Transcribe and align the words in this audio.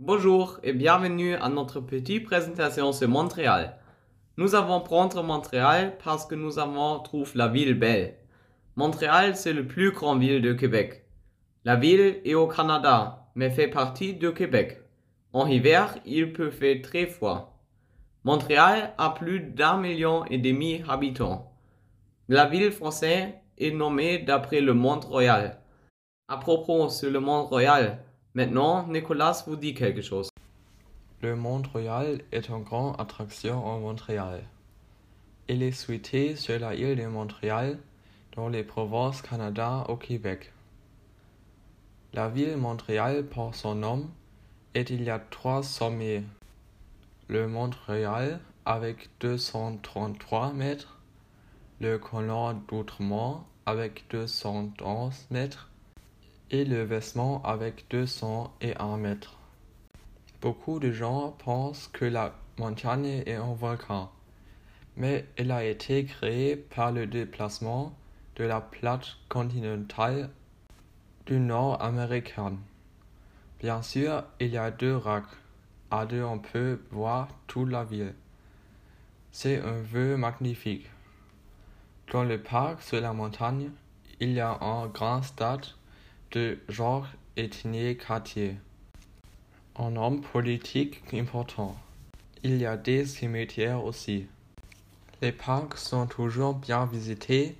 Bonjour 0.00 0.60
et 0.62 0.74
bienvenue 0.74 1.34
à 1.34 1.48
notre 1.48 1.80
petite 1.80 2.22
présentation 2.22 2.92
sur 2.92 3.08
Montréal. 3.08 3.76
Nous 4.36 4.54
avons 4.54 4.80
prendre 4.80 5.24
Montréal 5.24 5.98
parce 6.04 6.24
que 6.24 6.36
nous 6.36 6.60
avons 6.60 7.00
trouvé 7.00 7.32
la 7.34 7.48
ville 7.48 7.74
belle. 7.74 8.14
Montréal, 8.76 9.34
c'est 9.34 9.52
le 9.52 9.66
plus 9.66 9.90
grand 9.90 10.16
ville 10.16 10.40
de 10.40 10.52
Québec. 10.52 11.04
La 11.64 11.74
ville 11.74 12.20
est 12.24 12.34
au 12.34 12.46
Canada, 12.46 13.26
mais 13.34 13.50
fait 13.50 13.66
partie 13.66 14.14
de 14.14 14.30
Québec. 14.30 14.78
En 15.32 15.48
hiver, 15.48 15.98
il 16.06 16.32
peut 16.32 16.52
faire 16.52 16.80
très 16.80 17.06
froid. 17.06 17.60
Montréal 18.22 18.94
a 18.98 19.10
plus 19.10 19.40
d'un 19.40 19.78
million 19.78 20.24
et 20.26 20.38
demi 20.38 20.78
d'habitants. 20.78 21.50
La 22.28 22.46
ville 22.46 22.70
française 22.70 23.30
est 23.58 23.72
nommée 23.72 24.18
d'après 24.18 24.60
le 24.60 24.74
Mont 24.74 25.00
Royal. 25.00 25.58
À 26.28 26.36
propos 26.36 26.88
sur 26.88 27.10
le 27.10 27.18
Mont 27.18 27.46
Royal, 27.46 28.04
maintenant 28.34 28.86
Nicolas 28.86 29.42
vous 29.46 29.56
dit 29.56 29.74
quelque 29.74 30.02
chose. 30.02 30.30
Le 31.20 31.34
Mont 31.34 31.62
Royal 31.72 32.20
est 32.30 32.48
une 32.48 32.62
grande 32.62 33.00
attraction 33.00 33.64
en 33.64 33.80
Montréal. 33.80 34.44
Il 35.48 35.62
est 35.62 35.72
situé 35.72 36.36
sur 36.36 36.58
la 36.58 36.74
île 36.74 36.96
de 36.96 37.06
Montréal, 37.06 37.78
dans 38.36 38.48
les 38.48 38.62
provinces 38.62 39.22
Canada 39.22 39.84
au 39.88 39.96
Québec. 39.96 40.52
La 42.12 42.28
ville 42.28 42.56
Montréal 42.56 43.24
porte 43.24 43.56
son 43.56 43.74
nom 43.74 44.08
et 44.74 44.84
il 44.88 45.02
y 45.02 45.10
a 45.10 45.18
trois 45.18 45.62
sommets. 45.62 46.22
Le 47.28 47.48
Mont 47.48 47.70
Royal 47.86 48.40
avec 48.64 49.08
233 49.20 50.52
mètres, 50.52 50.98
le 51.80 51.98
colon 51.98 52.52
d'Outremont 52.68 53.42
avec 53.66 54.04
211 54.10 55.26
mètres 55.30 55.68
et 56.50 56.64
le 56.64 56.82
Vestment 56.82 57.42
avec 57.44 57.86
201 57.90 58.96
mètres. 58.96 59.36
Beaucoup 60.40 60.78
de 60.78 60.92
gens 60.92 61.36
pensent 61.44 61.88
que 61.92 62.04
la 62.04 62.34
montagne 62.58 63.22
est 63.26 63.34
un 63.34 63.54
volcan, 63.54 64.10
mais 64.96 65.26
elle 65.36 65.50
a 65.50 65.64
été 65.64 66.04
créée 66.04 66.56
par 66.56 66.92
le 66.92 67.06
déplacement 67.06 67.92
de 68.36 68.44
la 68.44 68.60
plate 68.60 69.16
continentale 69.28 70.30
du 71.26 71.38
nord 71.38 71.82
américain. 71.82 72.56
Bien 73.60 73.82
sûr, 73.82 74.24
il 74.40 74.48
y 74.48 74.56
a 74.56 74.70
deux 74.70 74.96
racs. 74.96 75.24
À 75.90 76.06
deux, 76.06 76.22
on 76.22 76.38
peut 76.38 76.80
voir 76.90 77.28
toute 77.46 77.70
la 77.70 77.84
ville. 77.84 78.14
C'est 79.32 79.60
un 79.60 79.80
vue 79.80 80.16
magnifique. 80.16 80.88
Dans 82.12 82.24
le 82.24 82.40
parc 82.40 82.82
sur 82.82 83.00
la 83.00 83.12
montagne, 83.12 83.70
il 84.20 84.32
y 84.32 84.40
a 84.40 84.58
un 84.62 84.86
grand 84.86 85.22
stade 85.22 85.66
de 86.32 86.58
Georges 86.68 87.16
Étienne 87.36 87.96
Cartier 87.96 88.56
un 89.78 89.94
homme 89.96 90.20
politique 90.20 91.02
important. 91.14 91.76
Il 92.42 92.56
y 92.58 92.66
a 92.66 92.76
des 92.76 93.06
cimetières 93.06 93.84
aussi. 93.84 94.26
Les 95.22 95.32
parcs 95.32 95.78
sont 95.78 96.06
toujours 96.06 96.54
bien 96.54 96.84
visités 96.86 97.56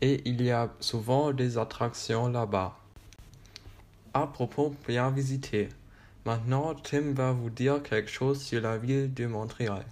et 0.00 0.22
il 0.28 0.42
y 0.42 0.50
a 0.50 0.72
souvent 0.80 1.32
des 1.32 1.58
attractions 1.58 2.28
là-bas. 2.28 2.78
À 4.14 4.26
propos 4.28 4.74
bien 4.86 5.10
visité, 5.10 5.68
maintenant 6.24 6.74
Tim 6.74 7.12
va 7.12 7.32
vous 7.32 7.50
dire 7.50 7.82
quelque 7.82 8.10
chose 8.10 8.40
sur 8.40 8.60
la 8.60 8.78
ville 8.78 9.12
de 9.12 9.26
Montréal. 9.26 9.84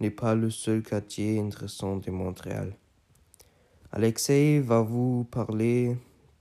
n'est 0.00 0.10
pas 0.10 0.34
le 0.34 0.50
seul 0.50 0.82
quartier 0.82 1.40
intéressant 1.40 1.96
de 1.96 2.10
Montréal. 2.10 2.76
Alexei 3.92 4.60
va 4.60 4.82
vous 4.82 5.24
parler 5.24 5.96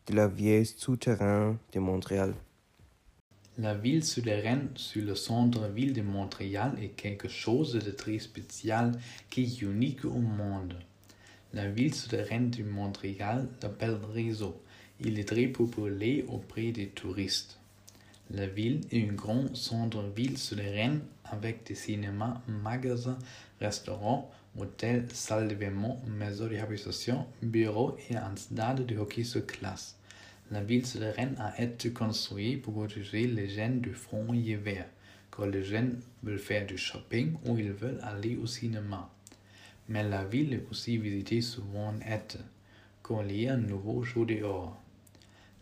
de 0.07 0.13
la 0.13 0.27
vieille 0.27 0.65
souterrain 0.65 1.57
de 1.71 1.79
Montréal. 1.79 2.33
La 3.57 3.73
ville 3.73 4.03
souterraine 4.03 4.67
sur 4.75 5.05
le 5.05 5.15
centre-ville 5.15 5.93
de 5.93 6.01
Montréal 6.01 6.73
est 6.81 6.89
quelque 6.89 7.29
chose 7.29 7.71
de 7.71 7.91
très 7.91 8.19
spécial 8.19 8.91
qui 9.29 9.43
est 9.43 9.61
unique 9.61 10.03
au 10.03 10.19
monde. 10.19 10.73
La 11.53 11.69
ville 11.69 11.95
souterraine 11.95 12.49
de 12.49 12.63
Montréal 12.63 13.47
s'appelle 13.61 13.97
Réseau. 14.13 14.61
Il 14.99 15.17
est 15.17 15.29
très 15.29 15.47
populaire 15.47 16.25
auprès 16.27 16.73
des 16.73 16.87
touristes. 16.87 17.57
La 18.29 18.45
ville 18.45 18.81
est 18.91 19.07
un 19.07 19.13
grand 19.13 19.55
centre-ville 19.55 20.37
souterrain 20.37 20.97
avec 21.23 21.65
des 21.65 21.75
cinémas, 21.75 22.41
magasins, 22.49 23.19
restaurants, 23.61 24.29
hôtels, 24.59 25.07
salles 25.13 25.47
d'événements, 25.47 26.01
maisons 26.07 26.47
de 26.47 26.57
habitation, 26.57 27.25
bureaux 27.41 27.95
et 28.09 28.17
un 28.17 28.35
stade 28.35 28.85
de 28.85 28.97
hockey 28.97 29.23
sur 29.23 29.45
glace. 29.45 29.95
La 30.51 30.61
ville 30.61 30.85
souterraine 30.85 31.35
a 31.39 31.59
été 31.59 31.91
construite 31.91 32.61
pour 32.61 32.75
protéger 32.75 33.25
les 33.25 33.49
jeunes 33.49 33.81
du 33.81 33.93
front 33.93 34.31
hiver, 34.31 34.85
quand 35.31 35.47
les 35.47 35.63
jeunes 35.63 35.99
veulent 36.21 36.37
faire 36.37 36.67
du 36.67 36.77
shopping 36.77 37.33
ou 37.45 37.57
ils 37.57 37.71
veulent 37.71 37.99
aller 38.03 38.35
au 38.37 38.45
cinéma. 38.45 39.09
Mais 39.89 40.03
la 40.03 40.23
ville 40.23 40.53
est 40.53 40.65
aussi 40.69 40.97
visitée 40.97 41.41
souvent 41.41 41.95
été, 41.99 42.37
quand 43.01 43.23
il 43.23 43.41
y 43.41 43.47
a 43.47 43.55
un 43.55 43.57
nouveau 43.57 44.03
jour 44.03 44.27
dehors. 44.27 44.79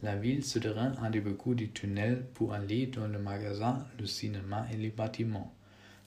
La 0.01 0.17
ville 0.17 0.43
souterraine 0.43 0.95
a 1.01 1.09
beaucoup 1.09 1.55
de 1.55 1.65
tunnels 1.65 2.25
pour 2.33 2.53
aller 2.53 2.87
dans 2.87 3.07
le 3.07 3.19
magasin, 3.19 3.87
le 3.97 4.05
cinéma 4.05 4.67
et 4.73 4.75
les 4.75 4.89
bâtiments. 4.89 5.53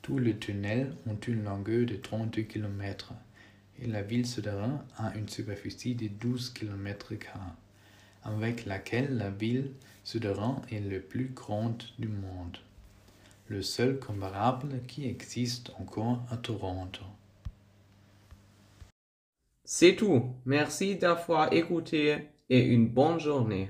Tous 0.02 0.18
les 0.18 0.36
tunnels 0.36 0.92
ont 1.06 1.18
une 1.26 1.44
longueur 1.44 1.86
de 1.86 1.96
32 1.96 2.42
km 2.42 3.14
et 3.80 3.86
la 3.86 4.02
ville 4.02 4.26
souterraine 4.26 4.80
a 4.98 5.16
une 5.16 5.30
superficie 5.30 5.94
de 5.94 6.08
12 6.08 6.50
km 6.50 7.14
avec 8.26 8.66
laquelle 8.66 9.16
la 9.16 9.30
ville 9.30 9.72
souterraine 10.04 10.60
est 10.70 10.80
la 10.80 11.00
plus 11.00 11.28
grande 11.28 11.82
du 11.98 12.08
monde, 12.08 12.58
le 13.48 13.62
seul 13.62 13.98
comparable 13.98 14.80
qui 14.86 15.06
existe 15.06 15.70
encore 15.78 16.22
à 16.30 16.36
Toronto. 16.36 17.02
C'est 19.64 19.96
tout. 19.96 20.22
Merci 20.44 20.96
d'avoir 20.96 21.52
écouté 21.52 22.28
et 22.48 22.60
une 22.60 22.88
bonne 22.88 23.18
journée. 23.18 23.68